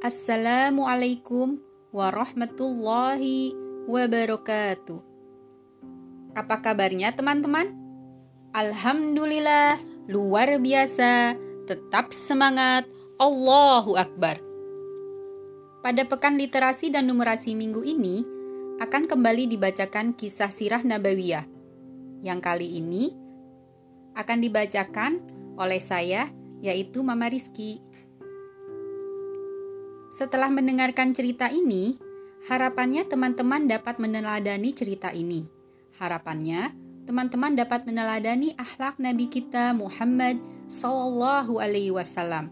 [0.00, 1.60] Assalamualaikum
[1.92, 3.52] warahmatullahi
[3.84, 4.96] wabarakatuh.
[6.32, 7.68] Apa kabarnya teman-teman?
[8.56, 9.76] Alhamdulillah,
[10.08, 11.36] luar biasa.
[11.68, 12.88] Tetap semangat.
[13.20, 14.40] Allahu Akbar.
[15.84, 18.24] Pada pekan literasi dan numerasi minggu ini
[18.80, 21.44] akan kembali dibacakan kisah sirah Nabawiyah.
[22.24, 23.12] Yang kali ini
[24.16, 25.20] akan dibacakan
[25.60, 26.24] oleh saya
[26.64, 27.89] yaitu Mama Rizky.
[30.10, 31.94] Setelah mendengarkan cerita ini,
[32.50, 35.46] harapannya teman-teman dapat meneladani cerita ini.
[36.02, 36.74] Harapannya
[37.06, 42.50] teman-teman dapat meneladani akhlak Nabi kita Muhammad Sallallahu Alaihi Wasallam.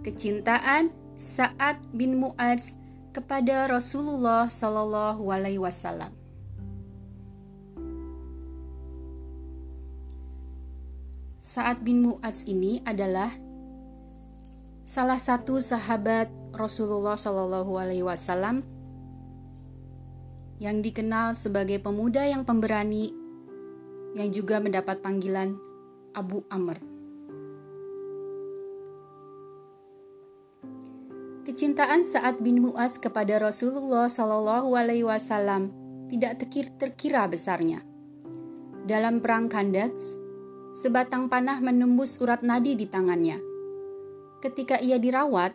[0.05, 2.77] Kecintaan Sa'ad bin Mu'adz
[3.09, 6.13] kepada Rasulullah Shallallahu Alaihi Wasallam.
[11.41, 13.33] Sa'ad bin Mu'adz ini adalah
[14.85, 18.61] salah satu sahabat Rasulullah Shallallahu Alaihi Wasallam
[20.61, 23.09] yang dikenal sebagai pemuda yang pemberani
[24.13, 25.72] yang juga mendapat panggilan
[26.13, 26.77] Abu Amr.
[31.43, 35.75] Kecintaan Sa'ad bin Mu'adz kepada Rasulullah Shallallahu Alaihi Wasallam
[36.07, 37.83] tidak terkira, terkira besarnya.
[38.87, 39.91] Dalam perang Kandak,
[40.71, 43.43] sebatang panah menembus urat nadi di tangannya.
[44.39, 45.51] Ketika ia dirawat,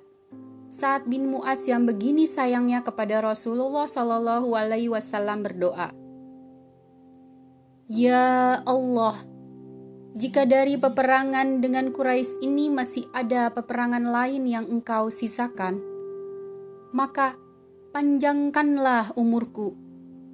[0.69, 5.89] saat bin Mu'adz yang begini sayangnya kepada Rasulullah Shallallahu Alaihi Wasallam berdoa,
[7.89, 9.17] Ya Allah,
[10.19, 15.79] jika dari peperangan dengan Quraisy ini masih ada peperangan lain yang engkau sisakan,
[16.91, 17.39] maka
[17.95, 19.79] panjangkanlah umurku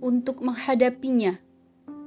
[0.01, 1.37] untuk menghadapinya,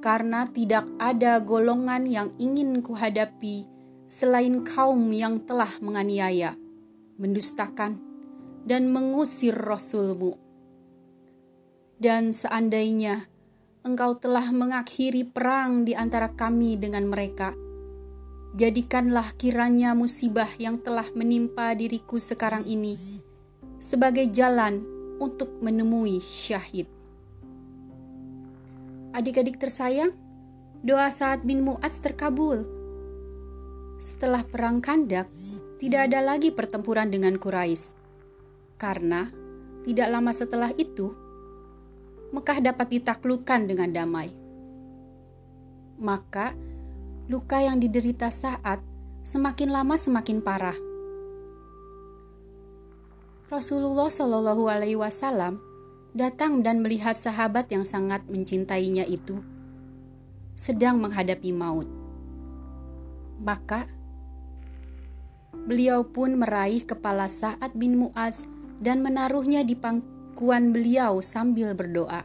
[0.01, 3.69] karena tidak ada golongan yang ingin kuhadapi
[4.09, 6.57] selain kaum yang telah menganiaya,
[7.21, 8.01] mendustakan,
[8.65, 10.33] dan mengusir Rasulmu.
[12.01, 13.29] Dan seandainya
[13.85, 17.66] engkau telah mengakhiri perang di antara kami dengan mereka,
[18.55, 22.95] Jadikanlah kiranya musibah yang telah menimpa diriku sekarang ini
[23.77, 24.81] sebagai jalan
[25.17, 26.87] untuk menemui syahid.
[29.13, 30.13] Adik-adik tersayang,
[30.85, 32.65] doa saat bin Mu'adz terkabul.
[33.97, 35.25] Setelah perang kandak,
[35.81, 37.97] tidak ada lagi pertempuran dengan Quraisy.
[38.77, 39.25] Karena
[39.81, 41.17] tidak lama setelah itu,
[42.29, 44.29] Mekah dapat ditaklukkan dengan damai.
[45.97, 46.53] Maka
[47.27, 48.79] luka yang diderita saat
[49.27, 50.79] semakin lama semakin parah.
[53.51, 55.59] Rasulullah Shallallahu Alaihi Wasallam
[56.15, 59.43] datang dan melihat sahabat yang sangat mencintainya itu
[60.55, 61.87] sedang menghadapi maut.
[63.43, 63.91] Maka
[65.67, 68.47] beliau pun meraih kepala Sa'ad bin Mu'az
[68.79, 72.23] dan menaruhnya di pangkuan beliau sambil berdoa.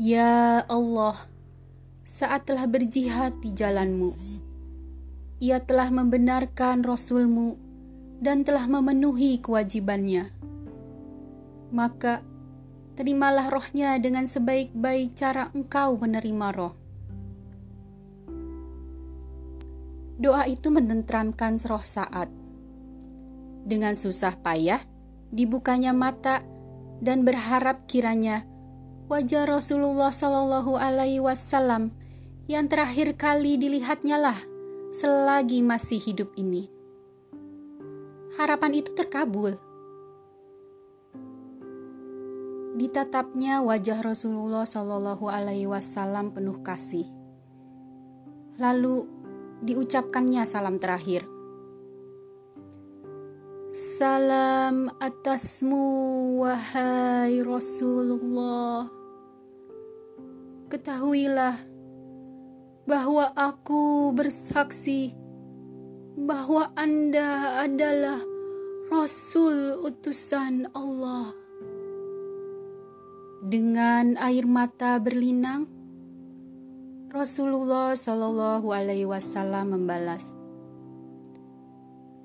[0.00, 1.16] Ya Allah,
[2.06, 4.14] saat telah berjihad di jalanmu.
[5.42, 7.58] Ia telah membenarkan Rasulmu
[8.22, 10.30] dan telah memenuhi kewajibannya.
[11.74, 12.22] Maka,
[12.94, 16.74] terimalah rohnya dengan sebaik-baik cara engkau menerima roh.
[20.22, 22.30] Doa itu menentramkan roh saat.
[23.66, 24.78] Dengan susah payah,
[25.34, 26.46] dibukanya mata
[27.02, 28.46] dan berharap kiranya
[29.06, 31.94] wajah Rasulullah Shallallahu Alaihi Wasallam
[32.50, 34.38] yang terakhir kali dilihatnya lah
[34.90, 36.66] selagi masih hidup ini.
[38.34, 39.54] Harapan itu terkabul.
[42.76, 47.08] Ditatapnya wajah Rasulullah Shallallahu Alaihi Wasallam penuh kasih.
[48.58, 49.06] Lalu
[49.64, 51.24] diucapkannya salam terakhir.
[53.76, 55.84] Salam atasmu
[56.40, 58.95] wahai Rasulullah.
[60.66, 61.54] Ketahuilah
[62.90, 65.14] bahwa aku bersaksi
[66.18, 68.18] bahwa Anda adalah
[68.90, 71.30] Rasul utusan Allah.
[73.46, 75.70] Dengan air mata berlinang,
[77.14, 80.34] Rasulullah Shallallahu Alaihi Wasallam membalas,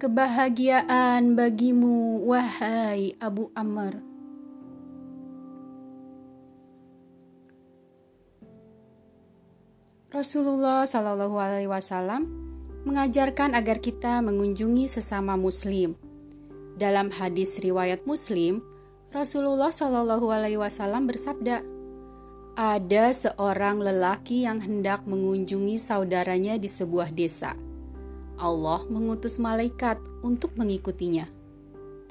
[0.01, 4.10] "Kebahagiaan bagimu, wahai Abu Amr."
[10.11, 12.27] Rasulullah Shallallahu Alaihi Wasallam
[12.83, 15.95] mengajarkan agar kita mengunjungi sesama Muslim.
[16.75, 18.59] Dalam hadis riwayat Muslim,
[19.15, 21.63] Rasulullah Shallallahu Alaihi Wasallam bersabda,
[22.59, 27.55] "Ada seorang lelaki yang hendak mengunjungi saudaranya di sebuah desa.
[28.35, 29.95] Allah mengutus malaikat
[30.27, 31.23] untuk mengikutinya.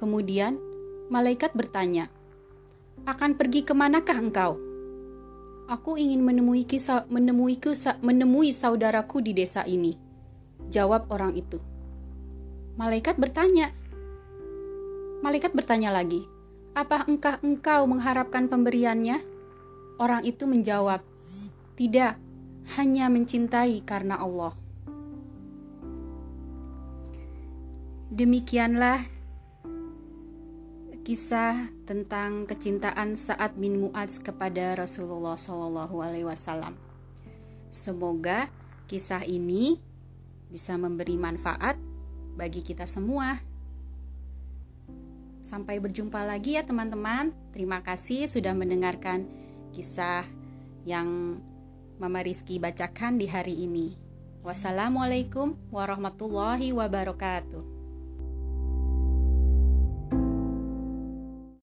[0.00, 0.56] Kemudian
[1.12, 2.08] malaikat bertanya,
[3.04, 4.69] "Akan pergi ke manakah engkau?"
[5.70, 9.94] Aku ingin menemui kisah, menemui kisah, menemui saudaraku di desa ini.
[10.66, 11.62] Jawab orang itu.
[12.74, 13.70] Malaikat bertanya.
[15.22, 16.26] Malaikat bertanya lagi,
[16.74, 19.22] apa engkau engkau mengharapkan pemberiannya?
[20.02, 21.06] Orang itu menjawab,
[21.78, 22.18] tidak,
[22.74, 24.58] hanya mencintai karena Allah.
[28.10, 28.98] Demikianlah
[31.00, 36.76] kisah tentang kecintaan Sa'ad bin Mu'adz kepada Rasulullah Shallallahu Alaihi Wasallam.
[37.72, 38.52] Semoga
[38.84, 39.80] kisah ini
[40.50, 41.80] bisa memberi manfaat
[42.36, 43.40] bagi kita semua.
[45.40, 47.32] Sampai berjumpa lagi ya teman-teman.
[47.56, 49.24] Terima kasih sudah mendengarkan
[49.72, 50.28] kisah
[50.84, 51.40] yang
[51.96, 53.96] Mama Rizky bacakan di hari ini.
[54.44, 57.79] Wassalamualaikum warahmatullahi wabarakatuh.